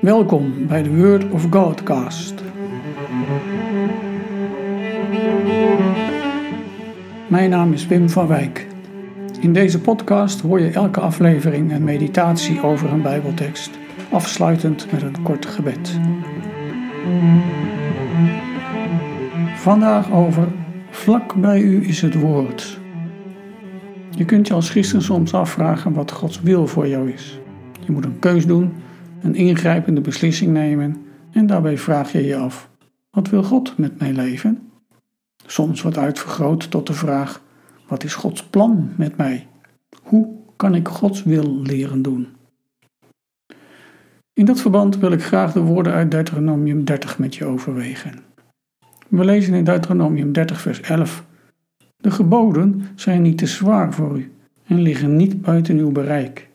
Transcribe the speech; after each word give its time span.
Welkom 0.00 0.66
bij 0.66 0.82
de 0.82 0.96
Word 0.96 1.30
of 1.30 1.46
Godcast. 1.50 2.34
Mijn 7.28 7.50
naam 7.50 7.72
is 7.72 7.86
Wim 7.86 8.10
van 8.10 8.26
Wijk. 8.26 8.66
In 9.40 9.52
deze 9.52 9.80
podcast 9.80 10.40
hoor 10.40 10.60
je 10.60 10.70
elke 10.70 11.00
aflevering 11.00 11.72
een 11.72 11.84
meditatie 11.84 12.62
over 12.62 12.92
een 12.92 13.02
Bijbeltekst, 13.02 13.70
afsluitend 14.10 14.92
met 14.92 15.02
een 15.02 15.22
kort 15.22 15.46
gebed. 15.46 15.98
Vandaag 19.54 20.12
over 20.12 20.48
Vlak 20.90 21.34
bij 21.34 21.60
u 21.60 21.88
is 21.88 22.02
het 22.02 22.20
woord. 22.20 22.80
Je 24.10 24.24
kunt 24.24 24.46
je 24.46 24.54
als 24.54 24.70
christen 24.70 25.02
soms 25.02 25.34
afvragen 25.34 25.92
wat 25.92 26.10
Gods 26.10 26.40
wil 26.42 26.66
voor 26.66 26.88
jou 26.88 27.12
is. 27.12 27.38
Je 27.86 27.92
moet 27.92 28.04
een 28.04 28.18
keus 28.18 28.46
doen, 28.46 28.72
een 29.22 29.34
ingrijpende 29.34 30.00
beslissing 30.00 30.52
nemen 30.52 30.96
en 31.30 31.46
daarbij 31.46 31.78
vraag 31.78 32.12
je 32.12 32.24
je 32.24 32.36
af: 32.36 32.68
wat 33.10 33.28
wil 33.28 33.42
God 33.42 33.78
met 33.78 33.98
mijn 33.98 34.14
leven? 34.14 34.70
Soms 35.46 35.82
wordt 35.82 35.98
uitvergroot 35.98 36.70
tot 36.70 36.86
de 36.86 36.92
vraag: 36.92 37.42
wat 37.86 38.04
is 38.04 38.14
Gods 38.14 38.44
plan 38.44 38.92
met 38.96 39.16
mij? 39.16 39.46
Hoe 40.02 40.28
kan 40.56 40.74
ik 40.74 40.88
Gods 40.88 41.22
wil 41.22 41.62
leren 41.62 42.02
doen? 42.02 42.28
In 44.32 44.44
dat 44.44 44.60
verband 44.60 44.98
wil 44.98 45.12
ik 45.12 45.22
graag 45.22 45.52
de 45.52 45.60
woorden 45.60 45.92
uit 45.92 46.10
Deuteronomium 46.10 46.84
30 46.84 47.18
met 47.18 47.34
je 47.34 47.44
overwegen. 47.44 48.18
We 49.08 49.24
lezen 49.24 49.54
in 49.54 49.64
Deuteronomium 49.64 50.32
30, 50.32 50.60
vers 50.60 50.80
11: 50.80 51.24
De 51.96 52.10
geboden 52.10 52.82
zijn 52.94 53.22
niet 53.22 53.38
te 53.38 53.46
zwaar 53.46 53.92
voor 53.92 54.18
u 54.18 54.32
en 54.66 54.80
liggen 54.80 55.16
niet 55.16 55.40
buiten 55.40 55.78
uw 55.78 55.90
bereik. 55.90 56.47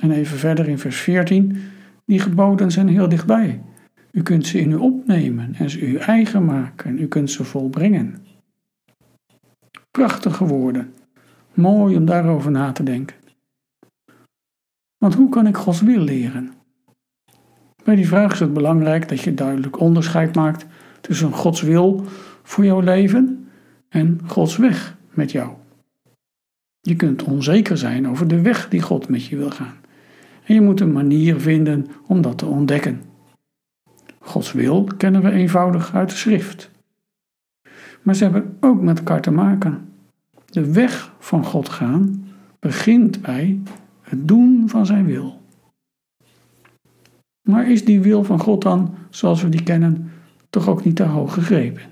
En 0.00 0.10
even 0.10 0.38
verder 0.38 0.68
in 0.68 0.78
vers 0.78 0.96
14: 0.96 1.58
Die 2.04 2.20
geboden 2.20 2.70
zijn 2.70 2.88
heel 2.88 3.08
dichtbij. 3.08 3.62
U 4.12 4.22
kunt 4.22 4.46
ze 4.46 4.58
in 4.58 4.70
u 4.70 4.74
opnemen 4.74 5.54
en 5.54 5.70
ze 5.70 5.80
uw 5.80 5.98
eigen 5.98 6.44
maken. 6.44 6.98
U 7.00 7.06
kunt 7.06 7.30
ze 7.30 7.44
volbrengen. 7.44 8.26
Prachtige 9.90 10.46
woorden. 10.46 10.94
Mooi 11.54 11.96
om 11.96 12.04
daarover 12.04 12.50
na 12.50 12.72
te 12.72 12.82
denken. 12.82 13.16
Want 14.98 15.14
hoe 15.14 15.28
kan 15.28 15.46
ik 15.46 15.56
Gods 15.56 15.80
wil 15.80 16.00
leren? 16.00 16.52
Bij 17.84 17.94
die 17.94 18.08
vraag 18.08 18.32
is 18.32 18.40
het 18.40 18.52
belangrijk 18.52 19.08
dat 19.08 19.20
je 19.20 19.34
duidelijk 19.34 19.80
onderscheid 19.80 20.34
maakt 20.34 20.66
tussen 21.00 21.32
Gods 21.32 21.62
wil 21.62 22.04
voor 22.42 22.64
jouw 22.64 22.80
leven 22.80 23.48
en 23.88 24.20
Gods 24.26 24.56
weg 24.56 24.96
met 25.10 25.32
jou. 25.32 25.52
Je 26.80 26.96
kunt 26.96 27.22
onzeker 27.22 27.78
zijn 27.78 28.08
over 28.08 28.28
de 28.28 28.40
weg 28.40 28.68
die 28.68 28.82
God 28.82 29.08
met 29.08 29.24
je 29.24 29.36
wil 29.36 29.50
gaan. 29.50 29.76
En 30.46 30.54
je 30.54 30.60
moet 30.60 30.80
een 30.80 30.92
manier 30.92 31.40
vinden 31.40 31.86
om 32.06 32.22
dat 32.22 32.38
te 32.38 32.46
ontdekken. 32.46 33.00
Gods 34.18 34.52
wil 34.52 34.88
kennen 34.96 35.22
we 35.22 35.30
eenvoudig 35.30 35.94
uit 35.94 36.10
de 36.10 36.16
schrift. 36.16 36.70
Maar 38.02 38.14
ze 38.14 38.22
hebben 38.24 38.56
ook 38.60 38.82
met 38.82 38.98
elkaar 38.98 39.20
te 39.20 39.30
maken. 39.30 39.88
De 40.44 40.72
weg 40.72 41.14
van 41.18 41.44
God 41.44 41.68
gaan 41.68 42.24
begint 42.58 43.22
bij 43.22 43.60
het 44.00 44.28
doen 44.28 44.64
van 44.66 44.86
zijn 44.86 45.04
wil. 45.04 45.40
Maar 47.42 47.70
is 47.70 47.84
die 47.84 48.00
wil 48.00 48.24
van 48.24 48.40
God 48.40 48.62
dan, 48.62 48.94
zoals 49.10 49.42
we 49.42 49.48
die 49.48 49.62
kennen, 49.62 50.10
toch 50.50 50.68
ook 50.68 50.84
niet 50.84 50.96
te 50.96 51.02
hoog 51.02 51.34
gegrepen? 51.34 51.82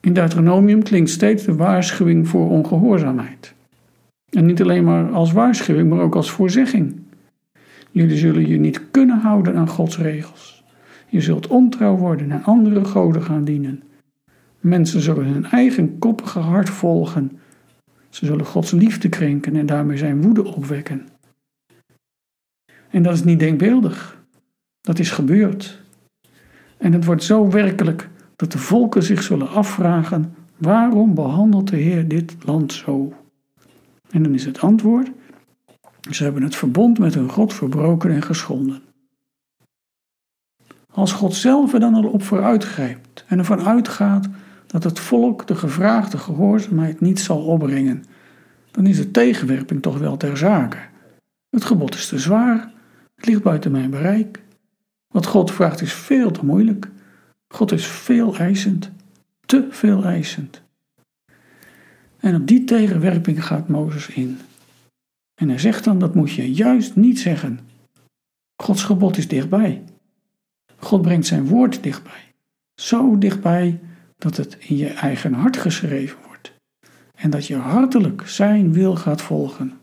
In 0.00 0.12
Deuteronomium 0.12 0.82
klinkt 0.82 1.10
steeds 1.10 1.44
de 1.44 1.54
waarschuwing 1.54 2.28
voor 2.28 2.50
ongehoorzaamheid. 2.50 3.54
En 4.30 4.46
niet 4.46 4.62
alleen 4.62 4.84
maar 4.84 5.10
als 5.10 5.32
waarschuwing, 5.32 5.90
maar 5.90 6.00
ook 6.00 6.16
als 6.16 6.30
voorzegging. 6.30 7.00
Jullie 7.90 8.16
zullen 8.16 8.46
je 8.48 8.58
niet 8.58 8.90
kunnen 8.90 9.18
houden 9.18 9.56
aan 9.56 9.68
Gods 9.68 9.98
regels. 9.98 10.64
Je 11.08 11.20
zult 11.20 11.46
ontrouw 11.46 11.96
worden 11.96 12.30
en 12.30 12.44
andere 12.44 12.84
goden 12.84 13.22
gaan 13.22 13.44
dienen. 13.44 13.82
Mensen 14.60 15.00
zullen 15.00 15.24
hun 15.24 15.44
eigen 15.44 15.98
koppige 15.98 16.38
hart 16.38 16.70
volgen. 16.70 17.38
Ze 18.08 18.26
zullen 18.26 18.46
Gods 18.46 18.70
liefde 18.70 19.08
krenken 19.08 19.56
en 19.56 19.66
daarmee 19.66 19.96
zijn 19.96 20.22
woede 20.22 20.44
opwekken. 20.44 21.06
En 22.90 23.02
dat 23.02 23.14
is 23.14 23.24
niet 23.24 23.38
denkbeeldig. 23.38 24.22
Dat 24.80 24.98
is 24.98 25.10
gebeurd. 25.10 25.82
En 26.76 26.92
het 26.92 27.04
wordt 27.04 27.22
zo 27.22 27.50
werkelijk 27.50 28.08
dat 28.36 28.52
de 28.52 28.58
volken 28.58 29.02
zich 29.02 29.22
zullen 29.22 29.48
afvragen: 29.48 30.34
waarom 30.56 31.14
behandelt 31.14 31.68
de 31.68 31.76
Heer 31.76 32.08
dit 32.08 32.36
land 32.44 32.72
zo? 32.72 33.12
En 34.10 34.22
dan 34.22 34.34
is 34.34 34.44
het 34.44 34.60
antwoord: 34.60 35.10
ze 36.14 36.22
hebben 36.22 36.42
het 36.42 36.56
verbond 36.56 36.98
met 36.98 37.14
hun 37.14 37.30
God 37.30 37.54
verbroken 37.54 38.10
en 38.10 38.22
geschonden. 38.22 38.82
Als 40.90 41.12
God 41.12 41.34
zelf 41.34 41.72
er 41.72 41.80
dan 41.80 41.94
al 41.94 42.08
op 42.08 42.22
vooruit 42.22 42.64
grijpt 42.64 43.24
en 43.26 43.38
ervan 43.38 43.60
uitgaat 43.60 44.28
dat 44.66 44.84
het 44.84 45.00
volk 45.00 45.46
de 45.46 45.54
gevraagde 45.54 46.18
gehoorzaamheid 46.18 47.00
niet 47.00 47.20
zal 47.20 47.44
opbrengen, 47.44 48.04
dan 48.70 48.86
is 48.86 48.96
de 48.96 49.10
tegenwerping 49.10 49.82
toch 49.82 49.98
wel 49.98 50.16
ter 50.16 50.36
zake. 50.36 50.78
Het 51.50 51.64
gebod 51.64 51.94
is 51.94 52.08
te 52.08 52.18
zwaar, 52.18 52.72
het 53.14 53.26
ligt 53.26 53.42
buiten 53.42 53.70
mijn 53.70 53.90
bereik. 53.90 54.42
Wat 55.08 55.26
God 55.26 55.52
vraagt 55.52 55.80
is 55.80 55.92
veel 55.92 56.30
te 56.30 56.44
moeilijk. 56.44 56.88
God 57.48 57.72
is 57.72 57.86
veel 57.86 58.36
eisend, 58.36 58.90
te 59.46 59.66
veel 59.70 60.04
eisend. 60.04 60.62
En 62.20 62.34
op 62.34 62.46
die 62.46 62.64
tegenwerping 62.64 63.44
gaat 63.44 63.68
Mozes 63.68 64.08
in. 64.08 64.38
En 65.38 65.48
hij 65.48 65.58
zegt 65.58 65.84
dan, 65.84 65.98
dat 65.98 66.14
moet 66.14 66.32
je 66.32 66.52
juist 66.52 66.96
niet 66.96 67.20
zeggen. 67.20 67.60
Gods 68.62 68.82
gebod 68.82 69.16
is 69.16 69.28
dichtbij. 69.28 69.84
God 70.76 71.02
brengt 71.02 71.26
zijn 71.26 71.46
woord 71.46 71.82
dichtbij. 71.82 72.34
Zo 72.74 73.18
dichtbij 73.18 73.80
dat 74.16 74.36
het 74.36 74.56
in 74.58 74.76
je 74.76 74.88
eigen 74.88 75.32
hart 75.32 75.56
geschreven 75.56 76.18
wordt. 76.26 76.52
En 77.14 77.30
dat 77.30 77.46
je 77.46 77.56
hartelijk 77.56 78.28
zijn 78.28 78.72
wil 78.72 78.96
gaat 78.96 79.22
volgen. 79.22 79.78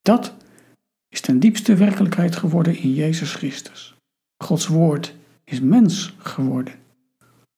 Dat 0.00 0.34
is 1.08 1.20
ten 1.20 1.40
diepste 1.40 1.74
werkelijkheid 1.74 2.36
geworden 2.36 2.76
in 2.76 2.94
Jezus 2.94 3.34
Christus. 3.34 3.94
Gods 4.44 4.66
woord 4.66 5.14
is 5.44 5.60
mens 5.60 6.14
geworden, 6.18 6.74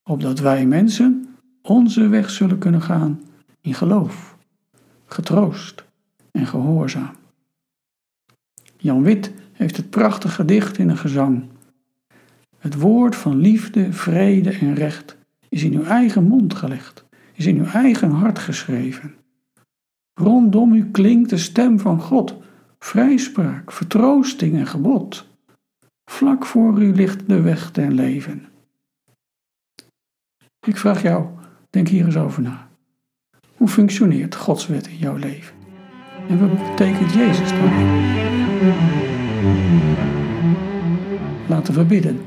opdat 0.02 0.38
wij 0.38 0.66
mensen 0.66 1.36
onze 1.62 2.08
weg 2.08 2.30
zullen 2.30 2.58
kunnen 2.58 2.82
gaan 2.82 3.20
in 3.60 3.74
geloof, 3.74 4.36
getroost 5.06 5.84
en 6.32 6.46
gehoorzaam. 6.46 7.14
Jan 8.76 9.02
Wit 9.02 9.32
heeft 9.52 9.76
het 9.76 9.90
prachtig 9.90 10.34
gedicht 10.34 10.78
in 10.78 10.88
een 10.88 10.96
gezang. 10.96 11.44
Het 12.58 12.74
woord 12.74 13.16
van 13.16 13.36
liefde, 13.36 13.92
vrede 13.92 14.50
en 14.50 14.74
recht 14.74 15.16
is 15.48 15.62
in 15.62 15.74
uw 15.74 15.84
eigen 15.84 16.24
mond 16.24 16.54
gelegd, 16.54 17.04
is 17.34 17.46
in 17.46 17.58
uw 17.58 17.64
eigen 17.64 18.10
hart 18.10 18.38
geschreven. 18.38 19.14
Rondom 20.14 20.72
u 20.72 20.90
klinkt 20.90 21.30
de 21.30 21.36
stem 21.36 21.78
van 21.78 22.00
God, 22.00 22.36
vrijspraak, 22.78 23.72
vertroosting 23.72 24.56
en 24.56 24.66
gebod. 24.66 25.26
Vlak 26.10 26.46
voor 26.46 26.82
u 26.82 26.94
ligt 26.94 27.28
de 27.28 27.40
weg 27.40 27.70
ten 27.70 27.94
leven. 27.94 28.46
Ik 30.66 30.76
vraag 30.76 31.02
jou, 31.02 31.26
denk 31.70 31.88
hier 31.88 32.04
eens 32.04 32.16
over 32.16 32.42
na. 32.42 32.68
Hoe 33.56 33.68
functioneert 33.68 34.34
Gods 34.34 34.66
wet 34.66 34.86
in 34.86 34.96
jouw 34.96 35.16
leven? 35.16 35.61
En 36.28 36.38
wat 36.38 36.70
betekent 36.70 37.12
Jezus 37.12 37.50
daarin? 37.50 37.86
Laten 41.48 41.74
we 41.74 41.84
bidden. 41.84 42.20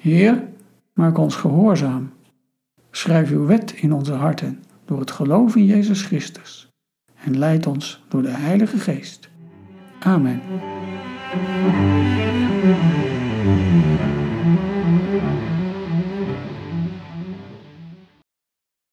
Heer, 0.00 0.48
maak 0.92 1.18
ons 1.18 1.36
gehoorzaam. 1.36 2.10
Schrijf 2.90 3.30
uw 3.30 3.46
wet 3.46 3.72
in 3.72 3.92
onze 3.92 4.12
harten 4.12 4.62
door 4.84 5.00
het 5.00 5.10
geloof 5.10 5.56
in 5.56 5.64
Jezus 5.64 6.02
Christus. 6.02 6.68
En 7.24 7.38
leid 7.38 7.66
ons 7.66 8.04
door 8.08 8.22
de 8.22 8.30
Heilige 8.30 8.78
Geest. 8.78 9.28
Amen. 9.98 10.40